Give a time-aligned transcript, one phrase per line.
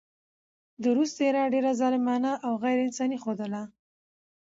[0.81, 3.63] د روس څهره ډېره ظالمانه او غېر انساني ښودله.